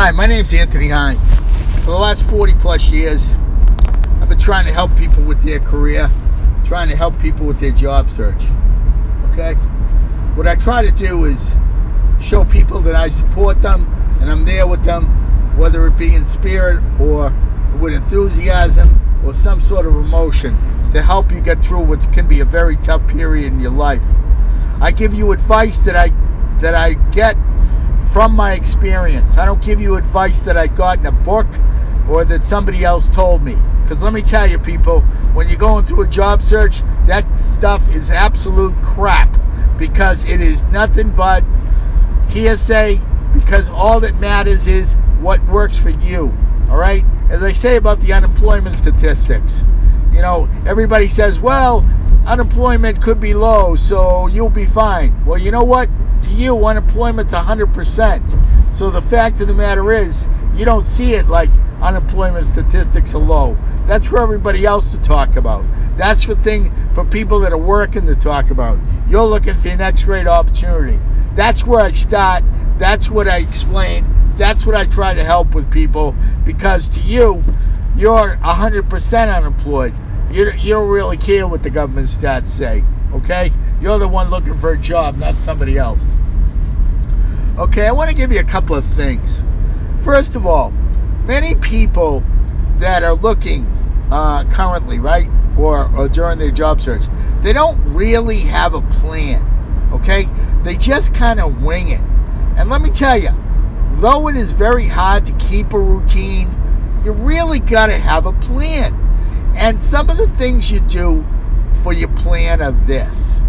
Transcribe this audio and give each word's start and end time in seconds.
Hi, 0.00 0.12
my 0.12 0.26
name's 0.26 0.54
Anthony 0.54 0.90
Hines. 0.90 1.28
For 1.80 1.86
the 1.86 1.98
last 1.98 2.22
40 2.30 2.54
plus 2.60 2.84
years, 2.84 3.32
I've 4.20 4.28
been 4.28 4.38
trying 4.38 4.64
to 4.66 4.72
help 4.72 4.96
people 4.96 5.24
with 5.24 5.42
their 5.42 5.58
career, 5.58 6.08
trying 6.64 6.88
to 6.90 6.94
help 6.94 7.18
people 7.18 7.46
with 7.46 7.58
their 7.58 7.72
job 7.72 8.08
search. 8.08 8.40
Okay? 9.32 9.54
What 10.36 10.46
I 10.46 10.54
try 10.54 10.86
to 10.86 10.92
do 10.92 11.24
is 11.24 11.52
show 12.20 12.44
people 12.44 12.80
that 12.82 12.94
I 12.94 13.08
support 13.08 13.60
them 13.60 13.92
and 14.20 14.30
I'm 14.30 14.44
there 14.44 14.68
with 14.68 14.84
them, 14.84 15.58
whether 15.58 15.84
it 15.88 15.96
be 15.96 16.14
in 16.14 16.24
spirit 16.24 16.80
or 17.00 17.34
with 17.80 17.92
enthusiasm 17.92 19.00
or 19.26 19.34
some 19.34 19.60
sort 19.60 19.84
of 19.84 19.96
emotion 19.96 20.56
to 20.92 21.02
help 21.02 21.32
you 21.32 21.40
get 21.40 21.60
through 21.60 21.80
what 21.80 22.12
can 22.12 22.28
be 22.28 22.38
a 22.38 22.44
very 22.44 22.76
tough 22.76 23.04
period 23.08 23.52
in 23.52 23.58
your 23.58 23.72
life. 23.72 24.04
I 24.80 24.92
give 24.92 25.12
you 25.12 25.32
advice 25.32 25.80
that 25.80 25.96
I 25.96 26.12
that 26.60 26.76
I 26.76 26.94
get 27.10 27.36
from 28.12 28.34
my 28.34 28.54
experience. 28.54 29.36
I 29.36 29.44
don't 29.44 29.62
give 29.62 29.80
you 29.80 29.96
advice 29.96 30.42
that 30.42 30.56
I 30.56 30.66
got 30.66 30.98
in 30.98 31.06
a 31.06 31.12
book 31.12 31.46
or 32.08 32.24
that 32.24 32.44
somebody 32.44 32.84
else 32.84 33.08
told 33.08 33.42
me. 33.42 33.56
Because 33.82 34.02
let 34.02 34.12
me 34.12 34.22
tell 34.22 34.46
you, 34.46 34.58
people, 34.58 35.00
when 35.32 35.48
you're 35.48 35.58
going 35.58 35.84
through 35.84 36.02
a 36.02 36.06
job 36.06 36.42
search, 36.42 36.82
that 37.06 37.38
stuff 37.38 37.94
is 37.94 38.10
absolute 38.10 38.74
crap. 38.82 39.36
Because 39.78 40.24
it 40.24 40.40
is 40.40 40.64
nothing 40.64 41.10
but 41.10 41.44
hearsay. 42.30 43.00
Because 43.34 43.68
all 43.68 44.00
that 44.00 44.18
matters 44.18 44.66
is 44.66 44.94
what 45.20 45.44
works 45.46 45.78
for 45.78 45.90
you. 45.90 46.36
All 46.70 46.76
right? 46.76 47.04
As 47.30 47.42
I 47.42 47.52
say 47.52 47.76
about 47.76 48.00
the 48.00 48.14
unemployment 48.14 48.76
statistics, 48.76 49.64
you 50.12 50.22
know, 50.22 50.48
everybody 50.66 51.08
says, 51.08 51.38
well, 51.38 51.86
unemployment 52.26 53.02
could 53.02 53.20
be 53.20 53.34
low, 53.34 53.74
so 53.74 54.26
you'll 54.26 54.48
be 54.48 54.64
fine. 54.64 55.24
Well, 55.24 55.38
you 55.38 55.50
know 55.50 55.64
what? 55.64 55.88
To 56.22 56.30
you, 56.30 56.66
unemployment's 56.66 57.34
100%. 57.34 58.74
So 58.74 58.90
the 58.90 59.02
fact 59.02 59.40
of 59.40 59.48
the 59.48 59.54
matter 59.54 59.92
is, 59.92 60.26
you 60.54 60.64
don't 60.64 60.86
see 60.86 61.14
it 61.14 61.28
like 61.28 61.50
unemployment 61.80 62.46
statistics 62.46 63.14
are 63.14 63.18
low. 63.18 63.56
That's 63.86 64.06
for 64.06 64.18
everybody 64.18 64.64
else 64.64 64.92
to 64.92 64.98
talk 64.98 65.36
about. 65.36 65.64
That's 65.96 66.24
for 66.24 66.34
thing 66.34 66.72
for 66.94 67.04
people 67.04 67.40
that 67.40 67.52
are 67.52 67.58
working 67.58 68.06
to 68.06 68.16
talk 68.16 68.50
about. 68.50 68.78
You're 69.08 69.24
looking 69.24 69.54
for 69.54 69.68
your 69.68 69.76
next 69.76 70.04
great 70.04 70.26
opportunity. 70.26 70.98
That's 71.34 71.64
where 71.64 71.80
I 71.80 71.92
start. 71.92 72.44
That's 72.78 73.08
what 73.08 73.28
I 73.28 73.38
explain. 73.38 74.34
That's 74.36 74.66
what 74.66 74.74
I 74.74 74.84
try 74.84 75.14
to 75.14 75.24
help 75.24 75.54
with 75.54 75.70
people 75.70 76.14
because 76.44 76.88
to 76.90 77.00
you, 77.00 77.42
you're 77.96 78.36
100% 78.36 79.36
unemployed. 79.36 79.94
You, 80.30 80.50
you 80.52 80.74
don't 80.74 80.88
really 80.88 81.16
care 81.16 81.48
what 81.48 81.62
the 81.62 81.70
government 81.70 82.08
stats 82.08 82.46
say, 82.46 82.84
okay? 83.14 83.52
You're 83.80 83.98
the 83.98 84.08
one 84.08 84.28
looking 84.30 84.58
for 84.58 84.72
a 84.72 84.78
job, 84.78 85.18
not 85.18 85.38
somebody 85.38 85.78
else. 85.78 86.02
Okay, 87.58 87.86
I 87.86 87.92
want 87.92 88.10
to 88.10 88.16
give 88.16 88.32
you 88.32 88.40
a 88.40 88.44
couple 88.44 88.74
of 88.74 88.84
things. 88.84 89.42
First 90.00 90.36
of 90.36 90.46
all, 90.46 90.70
many 91.24 91.54
people 91.54 92.24
that 92.78 93.02
are 93.02 93.14
looking 93.14 93.64
uh, 94.10 94.44
currently, 94.50 94.98
right, 94.98 95.28
or, 95.56 95.90
or 95.96 96.08
during 96.08 96.38
their 96.38 96.50
job 96.50 96.80
search, 96.80 97.04
they 97.40 97.52
don't 97.52 97.78
really 97.94 98.40
have 98.40 98.74
a 98.74 98.80
plan, 98.80 99.90
okay? 99.92 100.28
They 100.64 100.76
just 100.76 101.14
kind 101.14 101.40
of 101.40 101.62
wing 101.62 101.88
it. 101.88 102.00
And 102.56 102.70
let 102.70 102.80
me 102.80 102.90
tell 102.90 103.16
you, 103.16 103.30
though 103.96 104.28
it 104.28 104.36
is 104.36 104.50
very 104.50 104.86
hard 104.86 105.26
to 105.26 105.32
keep 105.32 105.72
a 105.72 105.78
routine, 105.78 106.50
you 107.04 107.12
really 107.12 107.60
got 107.60 107.86
to 107.86 107.96
have 107.96 108.26
a 108.26 108.32
plan. 108.32 109.54
And 109.56 109.80
some 109.80 110.10
of 110.10 110.16
the 110.16 110.28
things 110.28 110.70
you 110.70 110.80
do 110.80 111.24
for 111.82 111.92
your 111.92 112.08
plan 112.08 112.60
are 112.60 112.72
this. 112.72 113.40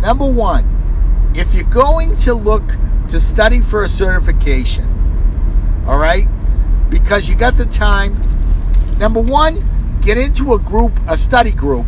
Number 0.00 0.26
one, 0.26 1.32
if 1.34 1.54
you're 1.54 1.64
going 1.64 2.14
to 2.14 2.34
look 2.34 2.62
to 3.08 3.20
study 3.20 3.60
for 3.60 3.84
a 3.84 3.88
certification, 3.88 5.84
all 5.86 5.98
right, 5.98 6.26
because 6.88 7.28
you 7.28 7.36
got 7.36 7.56
the 7.56 7.66
time, 7.66 8.96
number 8.98 9.20
one, 9.20 9.98
get 10.00 10.16
into 10.16 10.54
a 10.54 10.58
group, 10.58 10.98
a 11.06 11.16
study 11.16 11.50
group, 11.50 11.86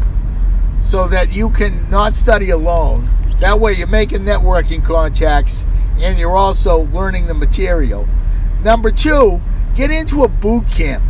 so 0.82 1.08
that 1.08 1.32
you 1.32 1.50
can 1.50 1.88
not 1.90 2.14
study 2.14 2.50
alone. 2.50 3.08
That 3.40 3.60
way 3.60 3.72
you're 3.72 3.86
making 3.86 4.20
networking 4.20 4.84
contacts 4.84 5.64
and 6.00 6.18
you're 6.18 6.36
also 6.36 6.80
learning 6.86 7.26
the 7.26 7.34
material. 7.34 8.06
Number 8.62 8.90
two, 8.90 9.40
get 9.74 9.90
into 9.90 10.24
a 10.24 10.28
boot 10.28 10.70
camp 10.70 11.02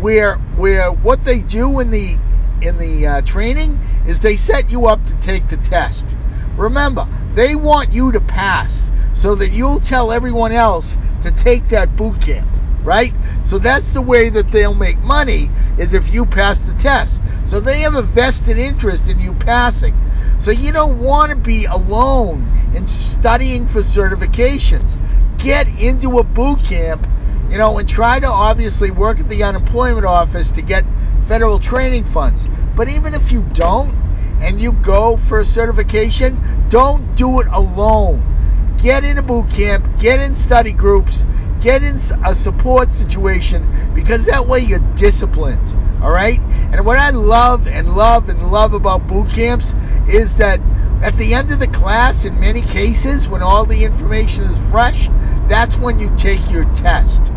where 0.00 0.36
where 0.56 0.92
what 0.92 1.24
they 1.24 1.40
do 1.40 1.80
in 1.80 1.90
the 1.90 2.16
in 2.62 2.78
the 2.78 3.06
uh, 3.06 3.20
training 3.22 3.78
is 4.06 4.20
they 4.20 4.36
set 4.36 4.70
you 4.70 4.86
up 4.86 5.04
to 5.06 5.16
take 5.16 5.48
the 5.48 5.56
test. 5.56 6.14
Remember, 6.56 7.06
they 7.34 7.56
want 7.56 7.92
you 7.92 8.12
to 8.12 8.20
pass 8.20 8.90
so 9.12 9.34
that 9.36 9.52
you'll 9.52 9.80
tell 9.80 10.12
everyone 10.12 10.52
else 10.52 10.96
to 11.22 11.30
take 11.30 11.68
that 11.68 11.96
boot 11.96 12.20
camp, 12.20 12.48
right? 12.82 13.14
So 13.44 13.58
that's 13.58 13.92
the 13.92 14.02
way 14.02 14.28
that 14.28 14.50
they'll 14.50 14.74
make 14.74 14.98
money 14.98 15.50
is 15.78 15.94
if 15.94 16.12
you 16.12 16.26
pass 16.26 16.58
the 16.58 16.74
test. 16.74 17.20
So 17.46 17.60
they 17.60 17.80
have 17.80 17.94
a 17.94 18.02
vested 18.02 18.58
interest 18.58 19.08
in 19.08 19.20
you 19.20 19.34
passing. 19.34 19.94
So 20.38 20.50
you 20.50 20.72
don't 20.72 21.00
want 21.00 21.30
to 21.30 21.36
be 21.36 21.64
alone 21.64 22.72
in 22.74 22.88
studying 22.88 23.66
for 23.68 23.80
certifications. 23.80 24.98
Get 25.38 25.68
into 25.68 26.18
a 26.18 26.24
boot 26.24 26.64
camp 26.64 27.06
you 27.50 27.58
know, 27.58 27.78
and 27.78 27.88
try 27.88 28.18
to 28.18 28.26
obviously 28.26 28.90
work 28.90 29.20
at 29.20 29.28
the 29.28 29.44
unemployment 29.44 30.04
office 30.04 30.50
to 30.52 30.62
get 30.62 30.84
federal 31.26 31.58
training 31.58 32.04
funds. 32.04 32.44
But 32.74 32.88
even 32.88 33.14
if 33.14 33.32
you 33.32 33.42
don't 33.42 33.94
and 34.40 34.60
you 34.60 34.72
go 34.72 35.16
for 35.16 35.40
a 35.40 35.44
certification, 35.44 36.40
don't 36.68 37.14
do 37.16 37.40
it 37.40 37.46
alone. 37.46 38.76
Get 38.78 39.04
in 39.04 39.18
a 39.18 39.22
boot 39.22 39.50
camp, 39.50 39.98
get 39.98 40.20
in 40.20 40.34
study 40.34 40.72
groups, 40.72 41.24
get 41.60 41.82
in 41.82 41.96
a 42.24 42.34
support 42.34 42.92
situation 42.92 43.92
because 43.94 44.26
that 44.26 44.46
way 44.46 44.60
you're 44.60 44.78
disciplined. 44.94 45.68
All 46.02 46.12
right? 46.12 46.38
And 46.38 46.84
what 46.84 46.98
I 46.98 47.10
love 47.10 47.66
and 47.66 47.96
love 47.96 48.28
and 48.28 48.50
love 48.50 48.74
about 48.74 49.06
boot 49.06 49.30
camps 49.30 49.74
is 50.08 50.36
that 50.36 50.60
at 51.02 51.16
the 51.16 51.34
end 51.34 51.50
of 51.50 51.58
the 51.58 51.66
class, 51.66 52.24
in 52.24 52.38
many 52.40 52.62
cases, 52.62 53.28
when 53.28 53.42
all 53.42 53.64
the 53.64 53.84
information 53.84 54.44
is 54.44 54.58
fresh, 54.70 55.08
that's 55.48 55.76
when 55.76 55.98
you 55.98 56.14
take 56.16 56.50
your 56.50 56.64
test. 56.74 57.32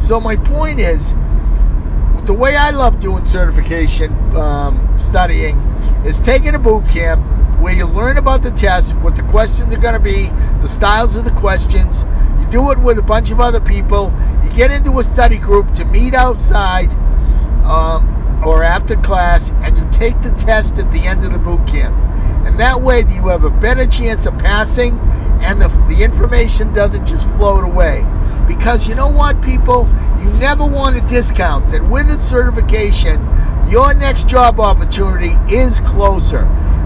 So 0.00 0.20
my 0.20 0.36
point 0.36 0.80
is, 0.80 1.12
the 2.26 2.32
way 2.32 2.56
I 2.56 2.70
love 2.70 3.00
doing 3.00 3.26
certification 3.26 4.12
um, 4.36 4.98
studying 4.98 5.58
is 6.06 6.18
taking 6.20 6.54
a 6.54 6.58
boot 6.58 6.86
camp 6.88 7.22
where 7.60 7.74
you 7.74 7.86
learn 7.86 8.16
about 8.16 8.42
the 8.42 8.50
test, 8.50 8.96
what 9.00 9.16
the 9.16 9.22
questions 9.24 9.74
are 9.74 9.78
going 9.78 9.94
to 9.94 10.00
be, 10.00 10.26
the 10.60 10.66
styles 10.66 11.16
of 11.16 11.24
the 11.24 11.30
questions. 11.32 12.04
You 12.40 12.46
do 12.50 12.70
it 12.70 12.78
with 12.78 12.98
a 12.98 13.02
bunch 13.02 13.30
of 13.30 13.40
other 13.40 13.60
people. 13.60 14.12
You 14.42 14.50
get 14.50 14.70
into 14.70 14.98
a 14.98 15.04
study 15.04 15.36
group 15.36 15.72
to 15.74 15.84
meet 15.84 16.14
outside 16.14 16.92
um, 17.64 18.42
or 18.44 18.62
after 18.62 18.96
class, 18.96 19.50
and 19.50 19.76
you 19.76 19.88
take 19.90 20.20
the 20.22 20.30
test 20.30 20.78
at 20.78 20.90
the 20.92 21.00
end 21.00 21.24
of 21.24 21.32
the 21.32 21.38
boot 21.38 21.66
camp. 21.66 21.94
And 22.46 22.58
that 22.60 22.80
way, 22.82 23.00
you 23.00 23.28
have 23.28 23.44
a 23.44 23.50
better 23.50 23.86
chance 23.86 24.26
of 24.26 24.38
passing, 24.38 24.98
and 25.42 25.60
the, 25.60 25.68
the 25.88 26.02
information 26.02 26.72
doesn't 26.72 27.06
just 27.06 27.28
float 27.30 27.64
away. 27.64 28.04
Because 28.46 28.88
you 28.88 28.94
know 28.94 29.10
what, 29.10 29.42
people? 29.42 29.88
You 30.20 30.30
never 30.30 30.66
want 30.66 30.96
to 30.96 31.02
discount 31.06 31.70
that 31.72 31.82
with 31.86 32.08
a 32.08 32.22
certification, 32.22 33.20
your 33.68 33.94
next 33.94 34.28
job 34.28 34.60
opportunity 34.60 35.34
is 35.54 35.80
closer. 35.80 36.42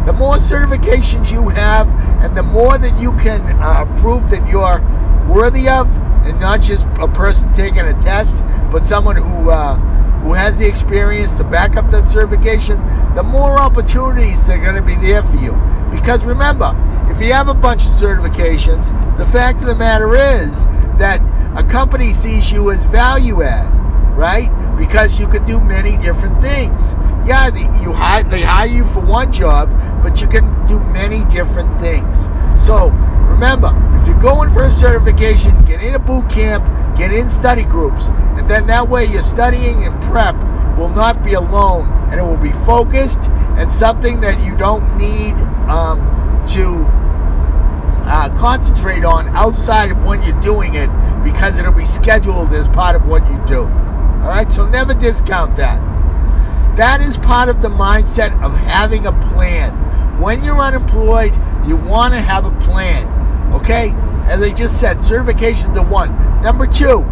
The 0.07 0.13
more 0.13 0.37
certifications 0.37 1.31
you 1.31 1.49
have, 1.49 1.89
and 2.23 2.37
the 2.37 2.43
more 2.43 2.79
that 2.79 3.01
you 3.01 3.13
can 3.17 3.41
uh, 3.61 3.85
prove 4.01 4.31
that 4.31 4.49
you're 4.49 4.81
worthy 5.29 5.69
of, 5.69 5.89
and 6.27 6.41
not 6.41 6.61
just 6.61 6.85
a 7.01 7.09
person 7.09 7.53
taking 7.53 7.81
a 7.81 8.01
test, 8.03 8.43
but 8.73 8.85
someone 8.85 9.17
who 9.17 9.51
uh, 9.51 9.77
who 10.23 10.33
has 10.33 10.59
the 10.59 10.67
experience 10.67 11.35
to 11.35 11.45
back 11.45 11.77
up 11.77 11.91
that 11.91 12.09
certification, 12.09 12.79
the 13.15 13.23
more 13.23 13.59
opportunities 13.59 14.45
they're 14.47 14.63
going 14.63 14.75
to 14.75 14.83
be 14.83 14.97
there 14.97 15.23
for 15.23 15.37
you. 15.37 15.53
Because 15.91 16.25
remember, 16.25 16.75
if 17.11 17.25
you 17.25 17.33
have 17.33 17.49
a 17.49 17.55
bunch 17.55 17.87
of 17.87 17.93
certifications, 17.93 18.89
the 19.17 19.27
fact 19.27 19.61
of 19.61 19.67
the 19.67 19.77
matter 19.77 20.15
is 20.15 20.65
that 20.99 21.21
a 21.55 21.63
company 21.63 22.13
sees 22.13 22.51
you 22.51 22.71
as 22.71 22.85
value 22.85 23.43
add, 23.43 23.69
right? 24.17 24.49
Because 24.79 25.19
you 25.19 25.27
can 25.29 25.45
do 25.45 25.61
many 25.61 25.97
different 25.97 26.41
things. 26.41 26.93
Yeah, 27.27 27.55
you 27.83 27.93
hire, 27.93 28.23
they 28.23 28.43
hire 28.43 28.67
you 28.67 28.87
for 28.87 29.01
one 29.01 29.33
job, 29.33 29.71
but 30.03 30.21
you 30.21 30.29
can 30.29 30.67
do 30.67 30.79
many 30.79 31.25
different 31.25 31.81
things. 31.81 32.29
So 32.65 32.89
remember, 32.89 33.73
if 34.01 34.07
you're 34.07 34.21
going 34.21 34.53
for 34.53 34.65
a 34.65 34.71
certification, 34.71 35.65
get 35.65 35.83
in 35.83 35.95
a 35.95 35.99
boot 35.99 36.31
camp, 36.31 36.65
get 36.97 37.13
in 37.13 37.29
study 37.29 37.65
groups, 37.65 38.07
and 38.07 38.49
then 38.49 38.67
that 38.69 38.89
way 38.89 39.05
your 39.05 39.23
studying 39.23 39.85
and 39.85 40.03
prep 40.05 40.37
will 40.79 40.91
not 40.91 41.25
be 41.25 41.35
alone, 41.35 41.89
and 42.11 42.21
it 42.21 42.23
will 42.23 42.37
be 42.37 42.53
focused 42.65 43.29
and 43.59 43.71
something 43.71 44.21
that 44.21 44.41
you 44.45 44.57
don't 44.57 44.97
need 44.97 45.35
um, 45.69 45.99
to 46.49 46.87
uh, 48.09 48.35
concentrate 48.37 49.05
on 49.05 49.29
outside 49.37 49.91
of 49.91 50.03
when 50.05 50.23
you're 50.23 50.41
doing 50.41 50.75
it 50.75 50.89
because 51.49 51.61
it'll 51.61 51.73
be 51.73 51.87
scheduled 51.87 52.53
as 52.53 52.69
part 52.69 52.95
of 52.95 53.07
what 53.07 53.27
you 53.31 53.43
do. 53.47 53.63
All 53.63 54.29
right, 54.29 54.53
so 54.53 54.69
never 54.69 54.93
discount 54.93 55.57
that. 55.57 55.81
That 56.77 57.01
is 57.01 57.17
part 57.17 57.49
of 57.49 57.63
the 57.63 57.71
mindset 57.71 58.39
of 58.43 58.53
having 58.53 59.07
a 59.07 59.13
plan. 59.13 60.21
When 60.21 60.43
you're 60.43 60.61
unemployed, 60.61 61.35
you 61.67 61.77
want 61.77 62.13
to 62.13 62.21
have 62.21 62.45
a 62.45 62.51
plan. 62.61 63.55
Okay? 63.55 63.93
As 64.31 64.43
I 64.43 64.51
just 64.51 64.79
said, 64.79 65.03
certification 65.03 65.73
to 65.73 65.83
one. 65.83 66.43
Number 66.43 66.67
two, 66.67 67.07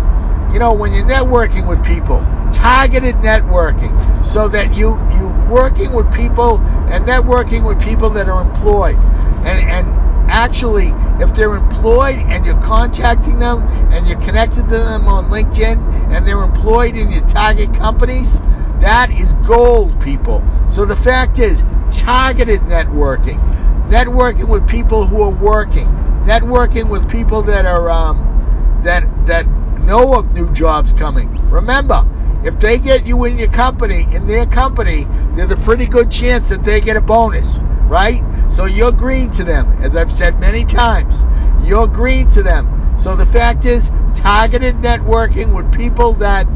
you 0.52 0.58
know, 0.58 0.74
when 0.74 0.92
you're 0.92 1.06
networking 1.06 1.66
with 1.66 1.82
people, 1.82 2.18
targeted 2.52 3.14
networking, 3.16 4.22
so 4.22 4.48
that 4.48 4.76
you 4.76 5.00
you 5.18 5.28
working 5.50 5.94
with 5.94 6.12
people 6.12 6.58
and 6.90 7.06
networking 7.06 7.66
with 7.66 7.82
people 7.82 8.10
that 8.10 8.28
are 8.28 8.42
employed, 8.42 8.96
and 8.96 9.70
and 9.70 10.30
actually, 10.30 10.88
if 11.20 11.34
they're 11.34 11.54
employed 11.54 12.16
and 12.16 12.44
you're 12.44 12.60
contacting 12.60 13.38
them 13.38 13.62
and 13.92 14.06
you're 14.06 14.20
connected 14.20 14.64
to 14.68 14.78
them 14.78 15.08
on 15.08 15.30
LinkedIn 15.30 16.12
and 16.12 16.26
they're 16.26 16.42
employed 16.42 16.96
in 16.96 17.10
your 17.10 17.26
target 17.28 17.72
companies, 17.74 18.38
that 18.80 19.10
is 19.10 19.32
gold, 19.46 20.00
people. 20.00 20.44
So 20.68 20.84
the 20.84 20.96
fact 20.96 21.38
is, 21.38 21.62
targeted 21.90 22.60
networking, 22.62 23.40
networking 23.88 24.48
with 24.48 24.68
people 24.68 25.06
who 25.06 25.22
are 25.22 25.30
working, 25.30 25.86
networking 26.24 26.88
with 26.88 27.08
people 27.08 27.42
that 27.42 27.64
are 27.64 27.88
um, 27.88 28.80
that 28.84 29.04
that 29.26 29.46
know 29.80 30.18
of 30.18 30.32
new 30.32 30.50
jobs 30.52 30.92
coming. 30.92 31.30
Remember, 31.48 32.04
if 32.44 32.58
they 32.58 32.78
get 32.78 33.06
you 33.06 33.24
in 33.24 33.38
your 33.38 33.48
company, 33.48 34.06
in 34.12 34.26
their 34.26 34.46
company, 34.46 35.06
there's 35.34 35.52
a 35.52 35.56
pretty 35.56 35.86
good 35.86 36.10
chance 36.10 36.48
that 36.48 36.64
they 36.64 36.80
get 36.80 36.96
a 36.96 37.00
bonus, 37.00 37.58
right? 37.84 38.22
So 38.48 38.64
you're 38.64 38.92
green 38.92 39.30
to 39.32 39.44
them, 39.44 39.82
as 39.82 39.96
I've 39.96 40.12
said 40.12 40.40
many 40.40 40.64
times. 40.64 41.14
You're 41.66 41.88
green 41.88 42.30
to 42.30 42.42
them. 42.42 42.94
So 42.98 43.16
the 43.16 43.26
fact 43.26 43.64
is, 43.64 43.90
targeted 44.14 44.76
networking 44.76 45.54
with 45.54 45.72
people 45.72 46.14
that 46.14 46.46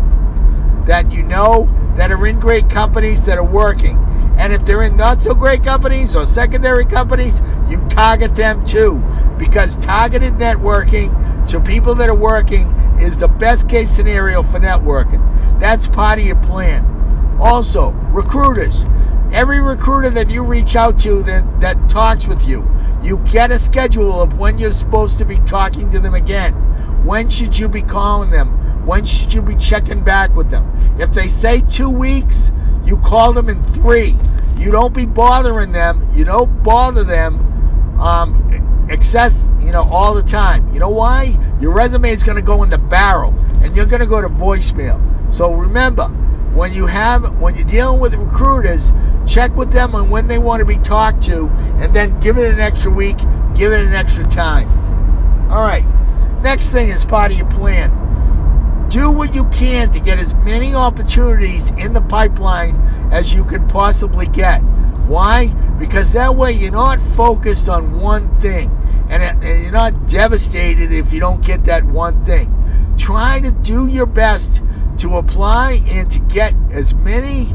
that 0.86 1.12
you 1.12 1.22
know 1.22 1.68
that 1.96 2.10
are 2.10 2.26
in 2.26 2.40
great 2.40 2.70
companies 2.70 3.24
that 3.26 3.38
are 3.38 3.44
working. 3.44 3.98
And 4.38 4.52
if 4.52 4.64
they're 4.64 4.82
in 4.82 4.96
not 4.96 5.22
so 5.22 5.34
great 5.34 5.62
companies 5.62 6.16
or 6.16 6.24
secondary 6.24 6.86
companies, 6.86 7.40
you 7.68 7.76
target 7.90 8.34
them 8.34 8.64
too. 8.64 9.02
Because 9.38 9.76
targeted 9.76 10.34
networking 10.34 11.46
to 11.48 11.60
people 11.60 11.96
that 11.96 12.08
are 12.08 12.16
working 12.16 12.66
is 13.00 13.18
the 13.18 13.28
best 13.28 13.68
case 13.68 13.90
scenario 13.90 14.42
for 14.42 14.58
networking. 14.58 15.60
That's 15.60 15.86
part 15.86 16.18
of 16.18 16.24
your 16.24 16.36
plan. 16.36 17.38
Also, 17.40 17.90
recruiters. 17.90 18.84
Every 19.32 19.60
recruiter 19.60 20.10
that 20.10 20.30
you 20.30 20.44
reach 20.44 20.74
out 20.74 20.98
to 21.00 21.22
that, 21.22 21.60
that 21.60 21.88
talks 21.88 22.26
with 22.26 22.46
you, 22.46 22.68
you 23.02 23.18
get 23.18 23.50
a 23.50 23.58
schedule 23.58 24.20
of 24.20 24.38
when 24.38 24.58
you're 24.58 24.72
supposed 24.72 25.18
to 25.18 25.24
be 25.24 25.36
talking 25.36 25.90
to 25.92 26.00
them 26.00 26.14
again. 26.14 27.04
When 27.04 27.30
should 27.30 27.56
you 27.56 27.68
be 27.68 27.82
calling 27.82 28.30
them? 28.30 28.86
When 28.86 29.04
should 29.04 29.32
you 29.32 29.40
be 29.42 29.54
checking 29.54 30.02
back 30.02 30.34
with 30.34 30.50
them? 30.50 30.96
If 30.98 31.12
they 31.12 31.28
say 31.28 31.60
two 31.60 31.88
weeks, 31.88 32.50
you 32.84 32.96
call 32.96 33.32
them 33.32 33.48
in 33.48 33.62
three. 33.72 34.16
You 34.56 34.72
don't 34.72 34.92
be 34.92 35.06
bothering 35.06 35.72
them. 35.72 36.10
You 36.14 36.24
don't 36.24 36.62
bother 36.62 37.04
them 37.04 37.98
um, 38.00 38.88
excess, 38.90 39.48
you 39.60 39.70
know, 39.70 39.84
all 39.84 40.14
the 40.14 40.22
time. 40.22 40.72
You 40.74 40.80
know 40.80 40.90
why? 40.90 41.38
Your 41.60 41.72
resume 41.72 42.10
is 42.10 42.22
going 42.22 42.36
to 42.36 42.42
go 42.42 42.62
in 42.64 42.70
the 42.70 42.78
barrel, 42.78 43.34
and 43.62 43.76
you're 43.76 43.86
going 43.86 44.00
to 44.00 44.06
go 44.06 44.20
to 44.20 44.28
voicemail. 44.28 45.32
So 45.32 45.54
remember, 45.54 46.10
when 46.54 46.72
you 46.72 46.86
have 46.86 47.38
when 47.38 47.56
you're 47.56 47.64
dealing 47.64 48.00
with 48.00 48.14
recruiters, 48.14 48.92
check 49.26 49.54
with 49.56 49.72
them 49.72 49.94
on 49.94 50.10
when 50.10 50.26
they 50.26 50.38
want 50.38 50.60
to 50.60 50.66
be 50.66 50.76
talked 50.76 51.24
to, 51.24 51.46
and 51.46 51.94
then 51.94 52.20
give 52.20 52.38
it 52.38 52.52
an 52.52 52.60
extra 52.60 52.90
week, 52.90 53.18
give 53.54 53.72
it 53.72 53.86
an 53.86 53.92
extra 53.92 54.24
time. 54.28 54.68
All 55.50 55.62
right. 55.62 55.84
Next 56.42 56.70
thing 56.70 56.88
is 56.88 57.04
part 57.04 57.32
of 57.32 57.38
your 57.38 57.50
plan 57.50 58.00
do 58.90 59.08
what 59.12 59.36
you 59.36 59.44
can 59.44 59.92
to 59.92 60.00
get 60.00 60.18
as 60.18 60.34
many 60.34 60.74
opportunities 60.74 61.70
in 61.70 61.92
the 61.92 62.00
pipeline 62.00 62.74
as 63.12 63.32
you 63.32 63.44
can 63.44 63.68
possibly 63.68 64.26
get. 64.26 64.58
Why? 64.58 65.46
Because 65.46 66.12
that 66.14 66.34
way 66.34 66.52
you're 66.52 66.72
not 66.72 67.00
focused 67.00 67.68
on 67.68 68.00
one 68.00 68.34
thing 68.40 68.76
and 69.08 69.42
you're 69.42 69.70
not 69.70 70.08
devastated 70.08 70.92
if 70.92 71.12
you 71.12 71.20
don't 71.20 71.44
get 71.44 71.64
that 71.64 71.84
one 71.84 72.24
thing. 72.24 72.94
Try 72.98 73.40
to 73.40 73.52
do 73.52 73.86
your 73.86 74.06
best 74.06 74.60
to 75.00 75.16
apply 75.16 75.80
and 75.86 76.10
to 76.10 76.18
get 76.18 76.54
as 76.72 76.94
many 76.94 77.54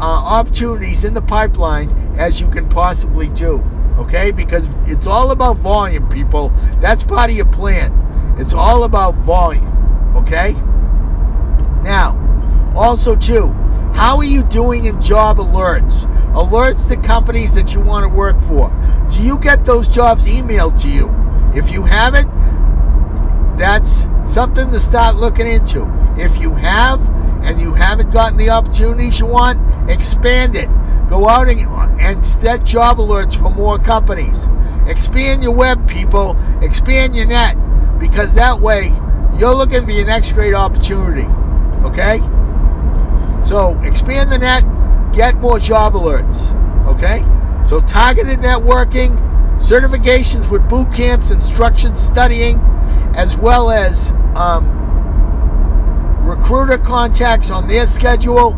uh, 0.00 0.04
opportunities 0.04 1.04
in 1.04 1.14
the 1.14 1.22
pipeline 1.22 1.90
as 2.16 2.40
you 2.40 2.48
can 2.48 2.68
possibly 2.68 3.28
do. 3.28 3.62
Okay? 3.98 4.30
Because 4.30 4.66
it's 4.86 5.06
all 5.06 5.30
about 5.30 5.58
volume, 5.58 6.08
people. 6.08 6.50
That's 6.80 7.02
part 7.02 7.30
of 7.30 7.36
your 7.36 7.46
plan. 7.46 8.36
It's 8.38 8.54
all 8.54 8.84
about 8.84 9.16
volume. 9.16 10.16
Okay? 10.16 10.52
Now, 11.82 12.72
also 12.76 13.16
too, 13.16 13.48
how 13.92 14.18
are 14.18 14.24
you 14.24 14.42
doing 14.44 14.84
in 14.84 15.02
job 15.02 15.38
alerts? 15.38 16.06
Alerts 16.32 16.88
to 16.88 16.96
companies 16.96 17.52
that 17.54 17.74
you 17.74 17.80
want 17.80 18.04
to 18.04 18.08
work 18.08 18.40
for. 18.42 18.70
Do 19.10 19.22
you 19.22 19.38
get 19.38 19.64
those 19.64 19.88
jobs 19.88 20.26
emailed 20.26 20.80
to 20.82 20.88
you? 20.88 21.10
If 21.54 21.72
you 21.72 21.82
haven't, 21.82 22.30
that's 23.58 24.06
something 24.24 24.70
to 24.70 24.80
start 24.80 25.16
looking 25.16 25.48
into. 25.48 25.99
If 26.18 26.38
you 26.40 26.54
have 26.54 27.00
and 27.44 27.60
you 27.60 27.74
haven't 27.74 28.10
gotten 28.10 28.36
the 28.36 28.50
opportunities 28.50 29.18
you 29.18 29.26
want, 29.26 29.90
expand 29.90 30.56
it. 30.56 30.68
Go 31.08 31.28
out 31.28 31.48
and, 31.48 31.60
and 32.00 32.24
set 32.24 32.64
job 32.64 32.98
alerts 32.98 33.36
for 33.36 33.50
more 33.50 33.78
companies. 33.78 34.46
Expand 34.86 35.42
your 35.42 35.54
web, 35.54 35.88
people. 35.88 36.36
Expand 36.62 37.16
your 37.16 37.26
net. 37.26 37.56
Because 37.98 38.34
that 38.34 38.60
way, 38.60 38.88
you're 39.38 39.54
looking 39.54 39.84
for 39.84 39.90
your 39.90 40.06
next 40.06 40.32
great 40.32 40.54
opportunity. 40.54 41.26
Okay? 41.84 42.18
So 43.44 43.80
expand 43.82 44.30
the 44.30 44.38
net, 44.38 44.64
get 45.12 45.36
more 45.36 45.58
job 45.58 45.94
alerts. 45.94 46.54
Okay? 46.86 47.24
So 47.66 47.80
targeted 47.80 48.38
networking, 48.38 49.18
certifications 49.58 50.50
with 50.50 50.68
boot 50.68 50.92
camps 50.92 51.30
instruction 51.30 51.96
studying, 51.96 52.58
as 53.14 53.36
well 53.36 53.70
as 53.70 54.10
um, 54.34 54.79
recruiter 56.50 56.82
contacts 56.82 57.50
on 57.52 57.68
their 57.68 57.86
schedule. 57.86 58.54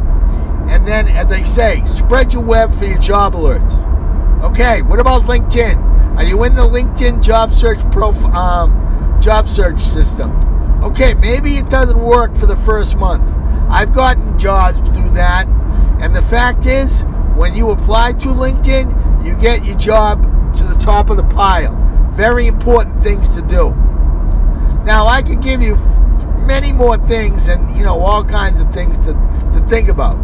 And 0.71 0.89
then, 0.89 1.09
as 1.09 1.31
I 1.31 1.43
say, 1.43 1.85
spread 1.85 2.33
your 2.33 2.43
web 2.43 2.75
for 2.75 2.87
your 2.87 2.99
job 2.99 3.35
alerts. 3.35 4.43
Okay, 4.44 4.81
what 4.81 4.99
about 4.99 5.23
LinkedIn? 5.23 6.17
Are 6.17 6.25
you 6.25 6.43
in 6.44 6.55
the 6.55 6.62
LinkedIn 6.62 7.23
job 7.23 7.53
search 7.53 7.79
prof, 7.91 8.17
um, 8.25 9.21
job 9.21 9.47
search 9.47 9.83
system? 9.83 10.31
Okay, 10.83 11.12
maybe 11.12 11.56
it 11.56 11.69
doesn't 11.69 11.99
work 11.99 12.35
for 12.35 12.47
the 12.47 12.56
first 12.56 12.97
month. 12.97 13.25
I've 13.69 13.93
gotten 13.93 14.39
jobs 14.39 14.79
through 14.79 15.11
that, 15.11 15.47
and 16.00 16.17
the 16.17 16.23
fact 16.23 16.65
is, 16.65 17.03
when 17.37 17.55
you 17.55 17.71
apply 17.73 18.12
to 18.12 18.29
LinkedIn, 18.29 19.27
you 19.27 19.35
get 19.37 19.67
your 19.67 19.77
job 19.77 20.55
to 20.55 20.65
the 20.65 20.77
top 20.77 21.11
of 21.11 21.19
the 21.19 21.25
pile. 21.25 21.77
Very 22.15 22.47
important 22.47 23.03
things 23.03 23.29
to 23.31 23.43
do. 23.43 23.71
Now, 24.85 25.06
I 25.06 25.21
could 25.23 25.43
give 25.43 25.62
you 25.62 25.77
many 26.43 26.73
more 26.73 26.99
things 26.99 27.49
and 27.49 27.77
you 27.77 27.85
know 27.85 28.01
all 28.01 28.25
kinds 28.25 28.61
of 28.61 28.72
things 28.72 28.99
to, 29.01 29.13
to 29.53 29.65
think 29.69 29.89
about. 29.89 30.17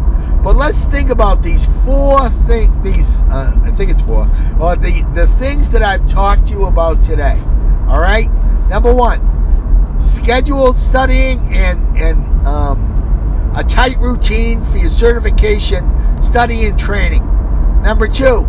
But 0.43 0.55
let's 0.55 0.85
think 0.85 1.09
about 1.09 1.43
these 1.43 1.65
four 1.83 2.29
things. 2.29 2.73
These 2.83 3.21
uh, 3.23 3.59
I 3.63 3.71
think 3.71 3.91
it's 3.91 4.01
four, 4.01 4.29
or 4.59 4.75
the 4.75 5.05
the 5.13 5.27
things 5.27 5.71
that 5.71 5.83
I've 5.83 6.07
talked 6.07 6.47
to 6.47 6.53
you 6.53 6.65
about 6.65 7.03
today. 7.03 7.37
All 7.87 7.99
right. 7.99 8.29
Number 8.69 8.93
one, 8.93 9.99
scheduled 10.01 10.77
studying 10.77 11.53
and 11.53 11.97
and 11.97 12.47
um, 12.47 13.53
a 13.55 13.63
tight 13.63 13.97
routine 13.99 14.63
for 14.63 14.77
your 14.77 14.89
certification, 14.89 16.23
study 16.23 16.65
and 16.67 16.77
training. 16.77 17.25
Number 17.81 18.07
two, 18.07 18.45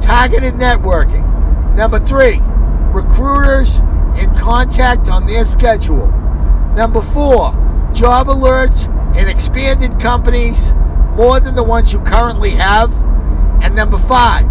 targeted 0.00 0.54
networking. 0.54 1.28
Number 1.74 1.98
three, 1.98 2.38
recruiters 2.92 3.80
in 4.18 4.34
contact 4.36 5.08
on 5.08 5.26
their 5.26 5.44
schedule. 5.44 6.21
Number 6.74 7.00
four, 7.00 7.52
job 7.92 8.28
alerts 8.28 8.88
and 9.16 9.28
expanded 9.28 10.00
companies 10.00 10.72
more 11.16 11.40
than 11.40 11.54
the 11.54 11.64
ones 11.64 11.92
you 11.92 12.00
currently 12.00 12.50
have. 12.50 12.92
And 13.62 13.74
number 13.74 13.98
five, 13.98 14.46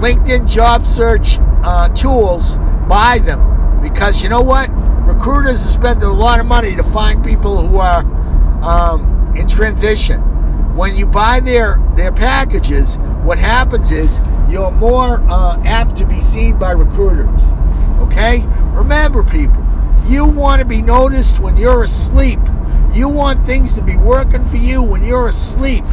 LinkedIn 0.00 0.48
job 0.48 0.86
search 0.86 1.38
uh, 1.40 1.88
tools, 1.88 2.56
buy 2.88 3.18
them. 3.18 3.80
Because 3.82 4.22
you 4.22 4.28
know 4.28 4.42
what? 4.42 4.70
recruiters 5.12 5.66
are 5.66 5.70
spending 5.70 6.08
a 6.08 6.12
lot 6.12 6.40
of 6.40 6.46
money 6.46 6.76
to 6.76 6.82
find 6.82 7.24
people 7.24 7.66
who 7.66 7.78
are 7.78 8.04
um, 8.62 9.34
in 9.36 9.48
transition. 9.48 10.20
When 10.76 10.96
you 10.96 11.06
buy 11.06 11.40
their 11.40 11.76
their 11.96 12.12
packages, 12.12 12.96
what 12.96 13.38
happens 13.38 13.90
is 13.90 14.18
you're 14.48 14.70
more 14.70 15.20
uh, 15.28 15.62
apt 15.64 15.98
to 15.98 16.06
be 16.06 16.20
seen 16.20 16.58
by 16.58 16.72
recruiters. 16.72 17.42
Okay? 18.00 18.44
Remember, 18.72 19.22
people, 19.22 19.59
you 20.06 20.26
want 20.26 20.60
to 20.60 20.66
be 20.66 20.82
noticed 20.82 21.38
when 21.38 21.56
you're 21.56 21.82
asleep. 21.82 22.40
You 22.92 23.08
want 23.08 23.46
things 23.46 23.74
to 23.74 23.82
be 23.82 23.96
working 23.96 24.44
for 24.44 24.56
you 24.56 24.82
when 24.82 25.04
you're 25.04 25.28
asleep. 25.28 25.84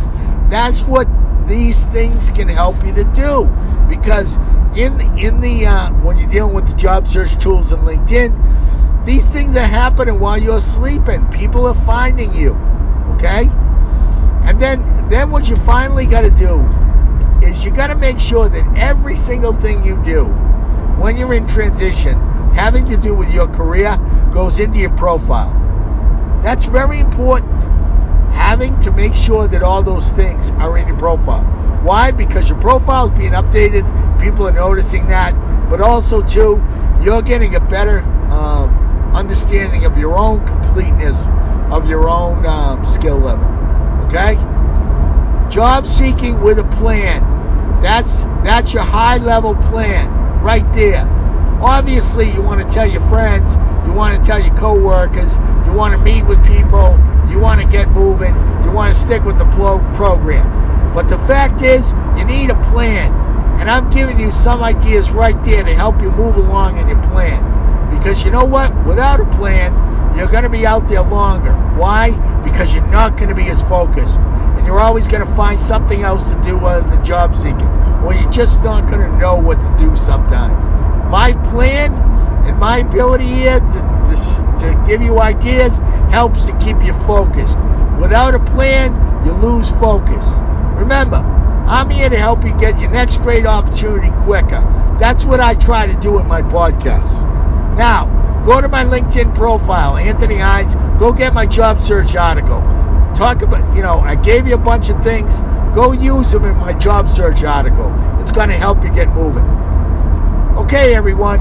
That's 0.50 0.82
what 0.82 1.08
these 1.48 1.86
things 1.88 2.30
can 2.32 2.48
help 2.48 2.84
you 2.84 2.94
to 2.94 3.04
do. 3.04 3.46
Because 3.90 4.36
in 4.76 5.00
in 5.18 5.40
the 5.40 5.68
uh, 5.68 5.92
when 5.92 6.18
you're 6.18 6.30
dealing 6.30 6.54
with 6.54 6.70
the 6.70 6.76
job 6.76 7.08
search 7.08 7.38
tools 7.38 7.72
and 7.72 7.84
LinkedIn, 7.84 9.06
these 9.06 9.26
things 9.26 9.56
are 9.56 9.68
happening 9.68 10.20
while 10.20 10.38
you're 10.38 10.60
sleeping. 10.60 11.28
People 11.28 11.68
are 11.68 11.76
finding 11.76 12.34
you. 12.34 12.54
Okay? 13.16 13.50
And 14.44 14.60
then 14.60 15.10
then 15.10 15.30
what 15.30 15.50
you 15.50 15.56
finally 15.56 16.06
got 16.06 16.22
to 16.22 16.32
do 16.32 16.60
is 17.46 17.64
you 17.64 17.72
got 17.72 17.88
to 17.88 17.96
make 17.96 18.20
sure 18.20 18.50
that 18.50 18.78
every 18.78 19.16
single 19.16 19.54
thing 19.54 19.84
you 19.86 19.96
do 20.04 20.26
when 20.26 21.18
you're 21.18 21.34
in 21.34 21.48
transition 21.48 22.27
having 22.58 22.90
to 22.90 22.98
do 22.98 23.14
with 23.14 23.32
your 23.32 23.48
career 23.48 23.96
goes 24.34 24.60
into 24.60 24.80
your 24.80 24.96
profile. 24.98 25.54
That's 26.42 26.66
very 26.66 27.00
important. 27.00 27.54
Having 28.34 28.80
to 28.80 28.92
make 28.92 29.16
sure 29.16 29.48
that 29.48 29.62
all 29.62 29.84
those 29.84 30.10
things 30.12 30.50
are 30.52 30.76
in 30.76 30.88
your 30.88 30.98
profile. 30.98 31.44
Why? 31.84 32.10
Because 32.10 32.50
your 32.50 32.60
profile 32.60 33.12
is 33.12 33.18
being 33.20 33.34
updated. 33.34 33.84
People 34.20 34.48
are 34.48 34.52
noticing 34.52 35.08
that. 35.08 35.34
But 35.70 35.82
also, 35.82 36.24
too, 36.24 36.64
you're 37.00 37.22
getting 37.22 37.54
a 37.54 37.60
better 37.60 38.00
um, 38.32 39.16
understanding 39.16 39.86
of 39.86 39.98
your 40.00 40.18
own 40.18 40.46
completeness, 40.48 41.28
of 41.72 41.88
your 41.88 42.10
own 42.10 42.44
um, 42.46 42.84
skill 42.86 43.20
level. 43.20 43.46
Okay? 44.08 44.36
Job 45.52 45.86
seeking 45.86 46.42
with 46.42 46.58
a 46.58 46.64
plan. 46.64 47.22
That's 47.84 48.24
that's 48.44 48.74
your 48.74 48.84
high 48.84 49.18
level 49.18 49.54
plan 49.54 50.10
right 50.42 50.66
there. 50.74 51.17
Obviously, 51.62 52.30
you 52.32 52.42
want 52.42 52.62
to 52.62 52.68
tell 52.68 52.88
your 52.88 53.02
friends, 53.02 53.56
you 53.88 53.94
want 53.94 54.16
to 54.16 54.24
tell 54.24 54.40
your 54.40 54.56
coworkers, 54.56 55.38
you 55.66 55.74
want 55.74 55.94
to 55.94 56.00
meet 56.00 56.24
with 56.26 56.38
people, 56.46 57.00
you 57.30 57.40
want 57.40 57.60
to 57.60 57.68
get 57.68 57.90
moving, 57.90 58.36
you 58.64 58.72
want 58.72 58.94
to 58.94 59.00
stick 59.00 59.24
with 59.24 59.38
the 59.38 59.46
pro- 59.46 59.80
program. 59.96 60.94
But 60.94 61.10
the 61.10 61.18
fact 61.20 61.62
is, 61.62 61.92
you 62.18 62.26
need 62.26 62.50
a 62.50 62.64
plan. 62.72 63.14
And 63.60 63.70
I'm 63.70 63.90
giving 63.90 64.20
you 64.20 64.30
some 64.32 64.62
ideas 64.62 65.10
right 65.12 65.42
there 65.44 65.64
to 65.64 65.74
help 65.74 66.02
you 66.02 66.12
move 66.12 66.38
along 66.38 66.78
in 66.78 66.88
your 66.88 67.02
plan. 67.10 67.90
Because 67.90 68.24
you 68.24 68.30
know 68.30 68.46
what? 68.46 68.86
Without 68.86 69.20
a 69.20 69.26
plan, 69.26 70.16
you're 70.16 70.28
going 70.28 70.44
to 70.44 70.50
be 70.50 70.66
out 70.66 70.88
there 70.88 71.02
longer. 71.02 71.54
Why? 71.76 72.12
Because 72.44 72.74
you're 72.74 72.86
not 72.88 73.18
going 73.18 73.30
to 73.30 73.36
be 73.36 73.48
as 73.50 73.62
focused. 73.64 74.20
And 74.20 74.66
you're 74.66 74.80
always 74.80 75.08
going 75.08 75.26
to 75.26 75.36
find 75.36 75.60
something 75.60 76.04
else 76.04 76.30
to 76.32 76.42
do 76.44 76.58
other 76.60 76.88
than 76.88 77.04
job 77.04 77.36
seeking. 77.36 77.68
Or 78.04 78.14
you're 78.14 78.32
just 78.32 78.64
not 78.64 78.88
going 78.90 79.02
to 79.02 79.18
know 79.18 79.38
what 79.38 79.60
to 79.62 79.76
do 79.80 79.96
sometimes. 79.96 80.66
My 81.10 81.34
plan 81.50 81.94
and 82.48 82.58
my 82.60 82.80
ability 82.80 83.26
here 83.26 83.60
to, 83.60 83.66
to, 83.66 84.58
to 84.60 84.84
give 84.88 85.02
you 85.02 85.20
ideas 85.20 85.78
helps 86.12 86.46
to 86.48 86.58
keep 86.60 86.84
you 86.84 86.94
focused. 87.06 87.58
Without 88.00 88.36
a 88.36 88.40
plan, 88.40 89.26
you 89.26 89.32
lose 89.34 89.70
focus. 89.70 90.26
Remember, 90.80 91.18
I'm 91.68 91.90
here 91.90 92.10
to 92.10 92.18
help 92.18 92.46
you 92.46 92.58
get 92.58 92.80
your 92.80 92.92
next 92.92 93.18
great 93.18 93.46
opportunity 93.46 94.10
quicker. 94.24 94.62
That's 95.00 95.26
what 95.26 95.40
I 95.40 95.56
try 95.56 95.88
to 95.88 96.00
do 96.00 96.20
in 96.20 96.28
my 96.28 96.42
podcast. 96.42 97.26
Now, 97.78 98.44
go 98.46 98.62
to 98.62 98.70
my 98.70 98.84
LinkedIn 98.84 99.36
profile, 99.36 99.98
Anthony 99.98 100.38
Hines. 100.38 100.76
Go 101.00 101.14
get 101.14 101.34
my 101.34 101.46
job 101.46 101.82
search 101.82 102.16
article. 102.16 102.62
Talk 103.16 103.42
about, 103.42 103.76
you 103.76 103.82
know, 103.82 104.00
I 104.00 104.16
gave 104.16 104.48
you 104.48 104.56
a 104.56 104.60
bunch 104.60 104.90
of 104.90 105.04
things. 105.04 105.40
Go 105.76 105.92
use 105.92 106.32
them 106.32 106.46
in 106.46 106.56
my 106.58 106.74
job 106.74 107.10
search 107.10 107.44
article. 107.44 107.94
It's 108.22 108.32
going 108.32 108.50
to 108.50 108.56
help 108.56 108.84
you 108.84 108.92
get 108.92 109.10
moving. 109.10 109.67
Okay, 110.68 110.96
everyone. 110.96 111.40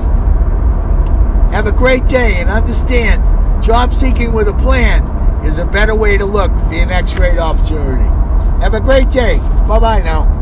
Have 1.50 1.66
a 1.66 1.73
great 1.73 2.06
day 2.06 2.37
and 2.37 2.49
understand 2.49 3.21
job 3.61 3.92
seeking 3.92 4.33
with 4.33 4.47
a 4.47 4.54
plan 4.54 5.45
is 5.45 5.59
a 5.59 5.66
better 5.66 5.97
way 5.97 6.16
to 6.16 6.25
look 6.25 6.52
for 6.68 6.75
your 6.75 6.87
next 6.87 7.14
great 7.14 7.37
opportunity. 7.37 8.04
Have 8.61 8.75
a 8.75 8.80
great 8.80 9.11
day. 9.11 9.38
Bye 9.66 9.80
bye 9.80 10.00
now. 10.00 10.36